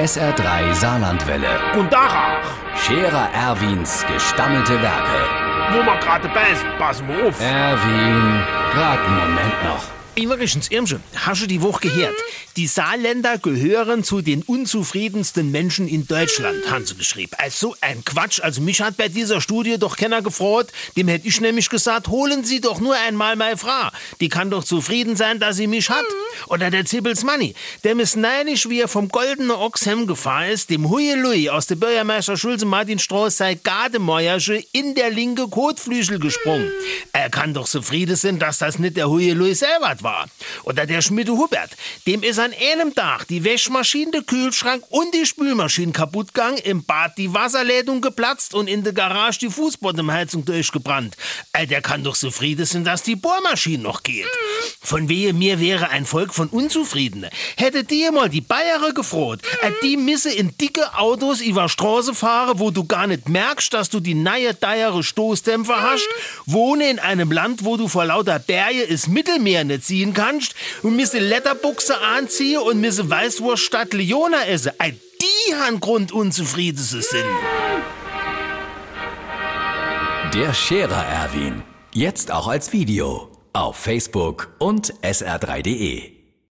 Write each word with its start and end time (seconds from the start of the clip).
SR3 0.00 0.72
Saarlandwelle. 0.72 1.48
Und 1.76 1.92
Dach, 1.92 2.14
Scherer 2.74 3.28
Erwins 3.34 4.02
gestammelte 4.06 4.80
Werke. 4.80 5.20
wo 5.72 5.82
wir 5.84 5.96
gerade 6.00 6.26
beißen, 6.28 6.68
passen 6.78 7.06
wir 7.06 7.28
auf. 7.28 7.38
Erwin, 7.38 8.42
grad 8.72 8.98
einen 8.98 9.18
Moment 9.18 9.64
noch. 9.64 9.99
Innerlichens 10.16 10.70
Irmchen, 10.70 11.02
hast 11.14 11.42
du 11.42 11.46
die 11.46 11.62
Woche 11.62 11.88
gehört? 11.88 12.16
Die 12.56 12.66
Saarländer 12.66 13.38
gehören 13.38 14.02
zu 14.02 14.22
den 14.22 14.42
unzufriedensten 14.42 15.52
Menschen 15.52 15.86
in 15.86 16.06
Deutschland, 16.06 16.68
haben 16.68 16.84
sie 16.84 16.96
geschrieben. 16.96 17.32
Also 17.38 17.76
ein 17.80 18.04
Quatsch. 18.04 18.40
Also 18.40 18.60
mich 18.60 18.82
hat 18.82 18.96
bei 18.96 19.08
dieser 19.08 19.40
Studie 19.40 19.78
doch 19.78 19.96
keiner 19.96 20.20
gefreut. 20.20 20.68
Dem 20.96 21.06
hätte 21.06 21.28
ich 21.28 21.40
nämlich 21.40 21.68
gesagt, 21.68 22.08
holen 22.08 22.44
Sie 22.44 22.60
doch 22.60 22.80
nur 22.80 22.96
einmal 22.96 23.36
meine 23.36 23.56
Frau. 23.56 23.88
Die 24.20 24.28
kann 24.28 24.50
doch 24.50 24.64
zufrieden 24.64 25.14
sein, 25.14 25.38
dass 25.38 25.56
sie 25.56 25.68
mich 25.68 25.90
hat. 25.90 26.04
Oder 26.48 26.70
der 26.70 26.84
Zibbels 26.84 27.22
Manni. 27.22 27.54
Dem 27.84 28.00
ist 28.00 28.16
neidisch, 28.16 28.68
wie 28.68 28.80
er 28.80 28.88
vom 28.88 29.08
goldenen 29.08 29.52
Ochshem 29.52 30.06
gefahren 30.06 30.50
ist, 30.50 30.70
dem 30.70 30.90
Huielui 30.90 31.50
aus 31.50 31.66
der 31.66 31.76
Bürgermeister 31.76 32.36
Schulze 32.36 32.66
Martin 32.66 32.98
Strauß 32.98 33.36
sei 33.36 33.54
Gardemäuersche 33.54 34.62
in 34.72 34.94
der 34.96 35.10
linke 35.10 35.46
Kotflügel 35.48 36.18
gesprungen. 36.18 36.70
Er 37.12 37.30
kann 37.30 37.54
doch 37.54 37.68
zufrieden 37.68 38.16
sein, 38.16 38.38
dass 38.40 38.58
das 38.58 38.78
nicht 38.78 38.96
der 38.96 39.08
Huielui 39.08 39.54
selber 39.54 39.99
war. 40.02 40.28
Oder 40.64 40.86
der 40.86 41.02
Schmiede 41.02 41.32
Hubert. 41.32 41.70
Dem 42.06 42.22
ist 42.22 42.38
an 42.38 42.52
einem 42.52 42.94
Tag 42.94 43.26
die 43.28 43.44
Wäschmaschine, 43.44 44.10
der 44.10 44.22
Kühlschrank 44.22 44.84
und 44.90 45.14
die 45.14 45.26
Spülmaschine 45.26 45.92
kaputt 45.92 46.34
gegangen, 46.34 46.58
im 46.58 46.84
Bad 46.84 47.16
die 47.18 47.32
Wasserleitung 47.32 48.00
geplatzt 48.00 48.54
und 48.54 48.68
in 48.68 48.84
der 48.84 48.92
Garage 48.92 49.38
die 49.40 49.50
Fußbodenheizung 49.50 50.44
durchgebrannt. 50.44 51.16
Äh, 51.52 51.66
der 51.66 51.82
kann 51.82 52.04
doch 52.04 52.16
zufrieden 52.16 52.66
sein, 52.66 52.84
dass 52.84 53.02
die 53.02 53.16
Bohrmaschine 53.16 53.82
noch 53.82 54.02
geht. 54.02 54.26
Von 54.80 55.08
wehe 55.08 55.32
mir 55.32 55.60
wäre 55.60 55.90
ein 55.90 56.06
Volk 56.06 56.34
von 56.34 56.48
Unzufriedenen. 56.48 57.30
Hätte 57.56 57.84
dir 57.84 58.12
mal 58.12 58.28
die 58.28 58.40
Bayere 58.40 58.94
gefroht, 58.94 59.40
äh, 59.62 59.70
die 59.82 59.96
misse 59.96 60.32
in 60.32 60.56
dicke 60.58 60.94
Autos 60.98 61.40
über 61.40 61.68
Straße 61.68 62.14
fahren, 62.14 62.58
wo 62.58 62.70
du 62.70 62.84
gar 62.84 63.06
nicht 63.06 63.28
merkst, 63.28 63.72
dass 63.72 63.90
du 63.90 64.00
die 64.00 64.14
neue 64.14 64.54
deiere 64.54 65.02
Stoßdämpfer 65.02 65.82
hast, 65.82 66.08
wohne 66.46 66.90
in 66.90 66.98
einem 66.98 67.30
Land, 67.30 67.64
wo 67.64 67.76
du 67.76 67.88
vor 67.88 68.04
lauter 68.04 68.38
Berge 68.38 68.82
ins 68.82 69.06
Mittelmeer 69.06 69.64
nicht 69.64 69.84
ziehen 69.90 70.14
kannst 70.14 70.54
und 70.82 70.94
misse 70.94 71.18
Letterbuchse 71.18 72.00
anziehen 72.00 72.60
und 72.60 72.80
misse 72.80 73.10
Weißwurst 73.10 73.62
statt 73.64 73.92
Leona 73.92 74.46
esse. 74.46 74.78
Ei, 74.78 74.92
die 74.92 75.54
han 75.56 75.80
Grund 75.80 76.12
unzufrieden 76.12 76.78
zu 76.78 77.02
sind. 77.02 77.24
Der 80.32 80.54
Scherer 80.54 81.04
Erwin. 81.04 81.62
Jetzt 81.92 82.30
auch 82.30 82.46
als 82.46 82.72
Video. 82.72 83.32
Auf 83.52 83.76
Facebook 83.76 84.54
und 84.60 84.94
sr3.de. 85.02 86.19